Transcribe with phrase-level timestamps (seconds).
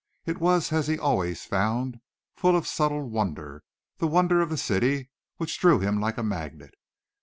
[0.25, 1.99] It was as he had always found,
[2.35, 3.63] full of a subtle wonder,
[3.99, 6.73] the wonder of the city, which drew him like a magnet.